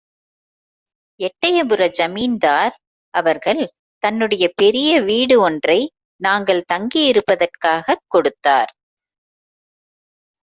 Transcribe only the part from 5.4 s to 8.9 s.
ஒன்றை நாங்கள் தங்கியிருப்பதற்காகக் கொடுத்தார்.